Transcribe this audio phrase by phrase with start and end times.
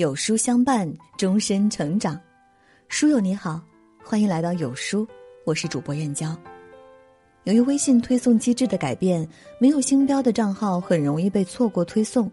[0.00, 2.18] 有书相伴，终身成长。
[2.88, 3.60] 书友你好，
[4.02, 5.06] 欢迎来到有书，
[5.44, 6.34] 我是主播燕娇。
[7.44, 9.28] 由于微信推送机制的改变，
[9.58, 12.32] 没有星标的账号很容易被错过推送。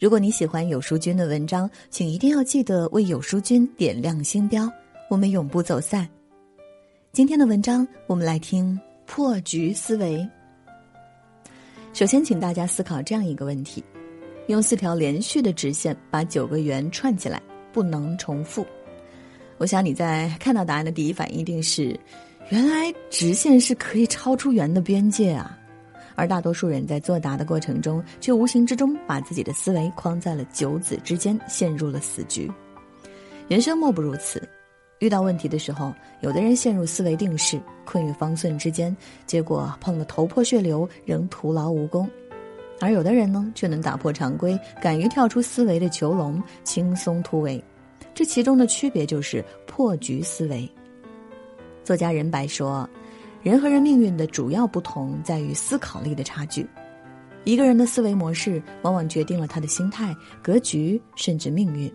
[0.00, 4.66] 如果你喜欢有书君的文章，请一定要记得为有书君点亮星标，
[5.10, 6.08] 我们永不走散。
[7.12, 10.26] 今天的文章，我们来听破局思维。
[11.92, 13.84] 首先，请大家思考这样一个问题。
[14.46, 17.40] 用四条连续的直线把九个圆串起来，
[17.72, 18.66] 不能重复。
[19.56, 21.98] 我想你在看到答案的第一反应一定是：
[22.50, 25.58] 原来直线是可以超出圆的边界啊！
[26.14, 32.50] 而大多数人在作答的过程中，却无形之中把自己的思维框在了九子之间，陷入了死局。
[33.48, 34.46] 人生莫不如此，
[34.98, 38.94] 遇到问题的时候，有的人陷入思维定式，困于方寸之间，
[39.26, 42.08] 结果碰得头破血流，仍徒劳无功。
[42.84, 47.62] 而有的人呢，却能打破常规，敢于跳出思维的囚笼，轻松突围。
[48.12, 50.70] 这其中的区别就是破局思维。
[51.82, 52.86] 作家任白说
[53.42, 56.66] ：“人和人命运的主要不同在于思考力的差距。
[57.44, 61.90] 一个人的思维模式，往往决定了他的心态、格局，甚至命运。”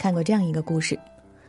[0.00, 0.98] 看过这样一个故事：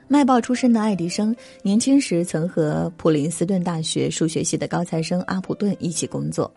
[0.09, 6.54] 卖报出身的爱迪生，年轻时曾和普林斯顿大学数学系的高材生阿普顿一起工作。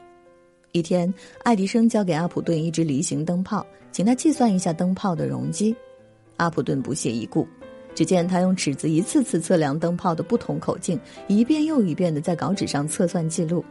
[0.72, 5.74] 一天，爱迪生交给阿普顿一只梨形灯泡，请他计算一下灯泡的容积。
[6.36, 7.48] 阿普顿不屑一顾，
[7.94, 13.64] 只见他用尺子一次次测量灯泡的不同口径，一遍又一遍的在稿纸上测算记录。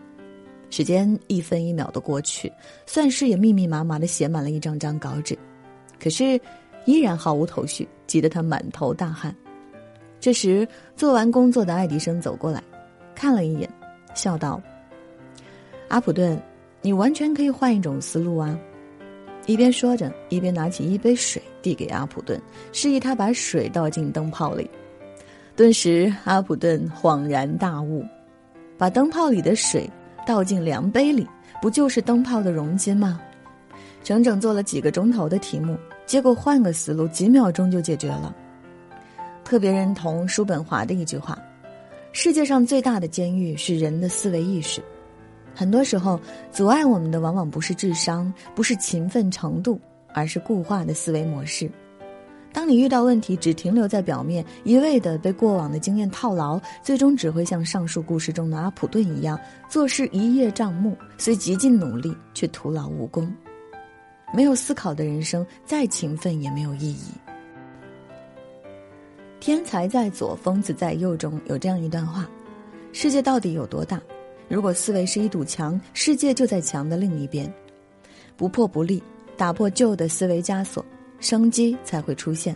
[0.72, 2.52] 时间一分一秒的过去，
[2.88, 5.38] 算式也密密麻麻的写满了一张张稿纸，
[6.02, 6.42] 可是
[6.86, 9.34] 依然毫无头绪，急得他满头大汗。
[10.20, 12.64] 这时，做完工作的爱迪生走过来，
[13.14, 13.70] 看了一眼，
[14.16, 14.60] 笑道
[15.88, 16.36] ：“阿普顿。”
[16.86, 18.56] 你完全可以换一种思路啊！
[19.48, 22.40] 一边说着，一边拿起一杯水递给阿普顿，
[22.72, 24.70] 示意他把水倒进灯泡里。
[25.56, 28.06] 顿时，阿普顿恍然大悟：
[28.78, 29.90] 把灯泡里的水
[30.28, 31.28] 倒进量杯里，
[31.60, 33.20] 不就是灯泡的容积吗？
[34.04, 35.76] 整整做了几个钟头的题目，
[36.06, 38.32] 结果换个思路，几秒钟就解决了。
[39.44, 41.36] 特别认同叔本华的一句话：
[42.12, 44.84] 世界上最大的监狱是人的思维意识。
[45.56, 46.20] 很多时候，
[46.52, 49.80] 阻碍我们的往往不是智商，不是勤奋程度，
[50.14, 51.72] 而是固化的思维模式。
[52.52, 59.40] 当你遇到问题只停留在表面，一味的被过往的经验套牢，最终只会像上述故事中的阿普顿一样，
[59.70, 63.30] 做事一叶障目，虽极尽努力，却徒劳无功。
[64.34, 67.12] 没有思考的人生，再勤奋也没有意义。
[69.42, 72.26] 天才在左，疯子在右中有这样一段话：
[72.94, 74.02] 世界到底有多大？
[74.48, 77.52] 如果思维是一堵墙，世界就在墙的另一边，
[78.38, 79.02] 不破不立，
[79.36, 80.86] 打破旧的思维枷锁，
[81.20, 82.56] 生机才会出现。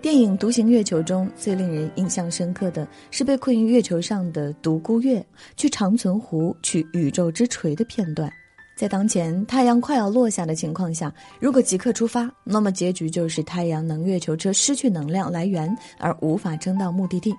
[0.00, 5.24] 电影《独行月球》中最令人印象深刻的是被困于月球上的独孤月
[5.56, 8.30] 去长存湖取宇宙之锤的片段。
[8.76, 17.34] 在当前太阳快要落下的情况下，如果即刻出发，那么结局就是太阳能月球车失去能量来源，而无法撑到目的地。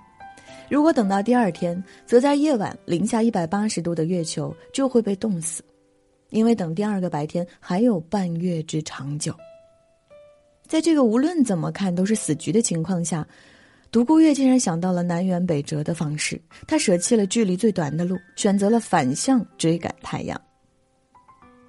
[0.68, 5.62] 如果等到第二天，则在夜晚零下一百八十度的月球就会被冻死，
[6.30, 9.32] 因为等第二个白天还有半月之长久。
[10.66, 13.24] 在这个无论怎么看都是死局的情况下，
[13.92, 16.40] 独孤月竟然想到了南辕北辙的方式。
[16.66, 20.40] 他舍弃了距离最短的路，选择了反向追赶太阳，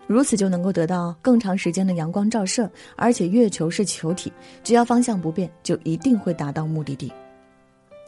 [0.08, 4.34] 如此就能够得到更长时间的阳光照射，而且月球是球体，
[4.64, 7.14] 只要方向不变，就一定会达到目的地。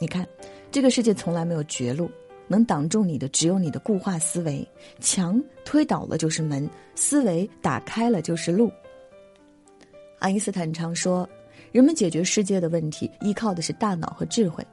[0.00, 0.26] 你看。
[0.70, 2.08] 这个世界从来没有绝路，
[2.46, 4.66] 能挡住你的只有你的固化思维。
[5.00, 8.70] 墙推倒了就是门，思维打开了就是路。
[10.20, 11.28] 爱因斯坦常说，
[11.72, 14.64] 人们解决世界的问题依靠的是大脑和智慧，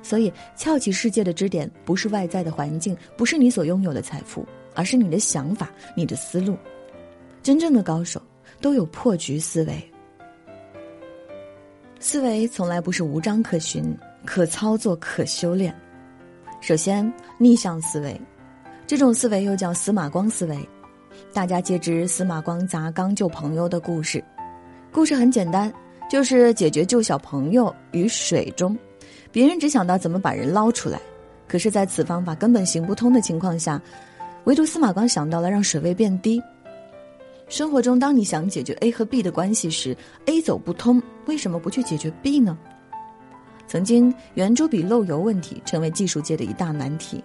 [0.00, 6.56] 所以撬起世界的支点不是外在的环境，不是你所拥有的财富，而是你的想法、你的思路。
[7.42, 8.22] 真正的高手
[8.60, 9.90] 都有破局思维，
[11.98, 13.92] 思维从来不是无章可循。
[14.24, 15.74] 可操作、可修炼。
[16.60, 18.20] 首先，逆向思维，
[18.86, 20.68] 这种思维又叫司马光思维。
[21.32, 24.22] 大家皆知司马光砸缸救朋友的故事。
[24.92, 25.72] 故事很简单，
[26.10, 28.76] 就是解决救小朋友于水中。
[29.30, 31.00] 别人只想到怎么把人捞出来，
[31.48, 33.80] 可是，在此方法根本行不通的情况下，
[34.44, 36.40] 唯独司马光想到了让水位变低。
[37.48, 39.96] 生活中，当你想解决 A 和 B 的关系时
[40.26, 42.56] ，A 走不通，为什么不去解决 B 呢？
[43.72, 47.24] 曾经，圆珠笔漏油问题成为技术界的一大难题。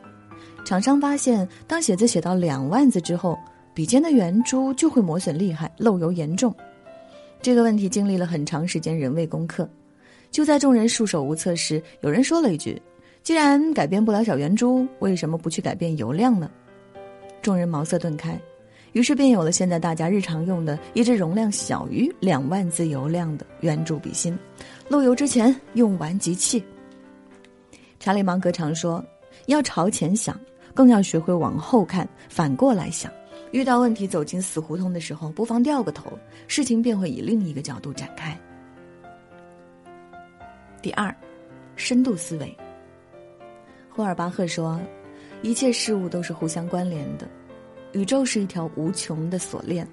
[0.64, 3.38] 厂商发现，当写字写到两万字之后，
[3.74, 6.56] 笔尖的圆珠就会磨损厉害，漏油严重。
[7.42, 9.70] 这个问题经历了很长时间人为攻克。
[10.32, 12.82] 就在众人束手无策时，有人说了一句
[13.24, 16.50] ：“既然改变不了小圆珠，为什么不去改变油量呢？”
[17.44, 18.40] 众人茅塞顿开，
[18.94, 24.38] 于是便有了现在大家日常用的一支容量小于两万字油量的圆珠笔芯。
[24.90, 26.64] 漏油之前用完即弃。
[28.00, 29.04] 查理芒格常说
[29.48, 30.40] ：“要朝前想，
[30.74, 33.12] 更要学会往后看，反过来想。
[33.52, 36.12] 遇到问题走进死胡同的时候，不妨掉个头，
[36.48, 38.38] 事情便会以另一个角度展开。”
[40.82, 41.14] 第二，
[41.76, 42.58] 深度思维。
[43.90, 44.80] 霍尔巴赫说
[45.42, 47.28] ：“一切事物都是互相关联的，
[47.98, 49.88] 宇宙是一条无穷的锁链。”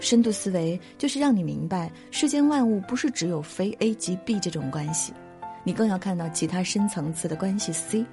[0.00, 5.12] 深度思维就是让你明白，世间万物不是只有非 A 即 B 这种关系，
[5.62, 8.04] 你更要看到其他深层次的关系 C。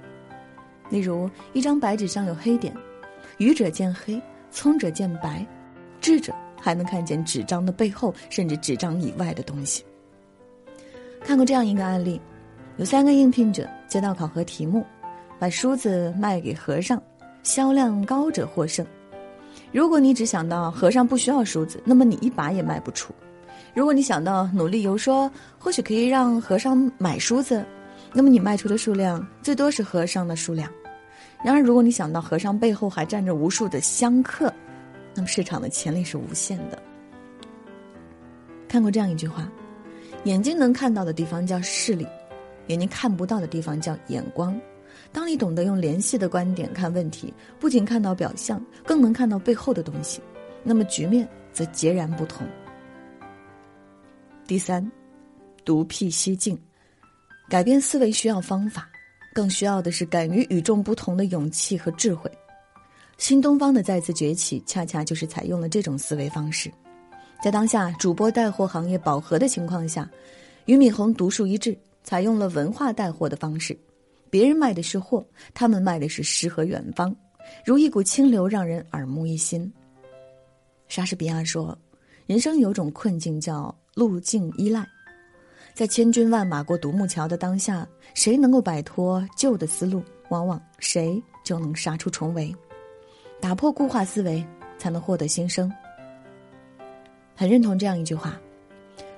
[0.90, 2.74] 例如，一张白纸上有黑点，
[3.38, 4.20] 愚者见黑，
[4.50, 5.44] 聪者见白，
[6.00, 9.82] 智者还能看见纸张的背后，甚至纸张以外的东西。
[11.22, 12.20] 看过这样一个案例，
[12.76, 14.84] 有三个应聘者接到考核题目，
[15.38, 17.02] 把梳子卖给和尚，
[17.48, 18.86] 销量高者获胜。
[19.72, 23.10] 如果你只想到和尚不需要梳子，那么你一把也卖不出；
[23.74, 27.64] 如果你想到努力游说或许可以让和尚买梳子，
[28.12, 30.70] 那么你卖出的数量最多是和尚的数量。
[31.42, 34.52] 然而，如果你想到和尚背后还站着无数的香客，
[35.14, 36.78] 那么市场的潜力是无限的。
[38.68, 39.50] 看过这样一句话。
[40.24, 42.06] 眼睛能看到的地方叫视力，
[42.66, 44.60] 眼睛看不到的地方叫眼光。
[45.12, 50.20] 当你懂得用联系的观点看问题，不仅看到表象，更能看到背后的东西，
[50.62, 52.46] 那么局面则截然不同。
[54.46, 54.90] 第三，
[55.64, 56.58] 独辟蹊径，
[57.48, 58.88] 改变思维需要方法，
[59.34, 62.30] 更需要的是敢于与众不同的勇气和智慧。
[63.18, 66.70] 新东方的再次崛起，恰恰就是采用了这种思维方式。
[67.42, 70.08] 在当下主播带货行业饱和的情况下，
[70.66, 73.78] 俞敏洪独树一帜，采用了文化带货的方式。
[74.30, 77.14] 别人卖的是货，他们卖的是诗和远方，
[77.64, 79.70] 如一股清流，让人耳目一新。
[80.88, 81.76] 莎士比亚说
[82.26, 84.86] ：“人生有种困境叫路径依赖，
[85.74, 92.54] 在千军万马过独木桥的当下，谁能够摆脱旧的思路，往往谁就能杀出重围，
[93.40, 94.44] 打破固化思维，
[94.78, 95.70] 才能获得新生。”
[97.36, 98.40] 很认同这样一句话：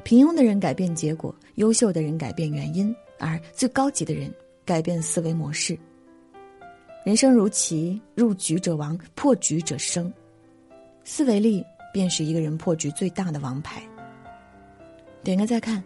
[0.03, 4.33] 平庸的人改变结果，优秀的人改变原因，而最高级的人
[4.71, 5.77] 改变思维模式。
[7.05, 10.13] 人生如棋，入局者亡，破局者生。
[11.03, 13.83] 思维力便是一个人破局最大的王牌。
[15.25, 15.83] 点个再看，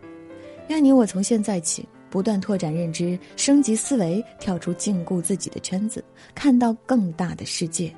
[0.69, 6.05] 让你我从现在起不断拓展认知，升级思维，跳出禁锢自己的圈子，
[6.35, 7.91] 看到更大的世界。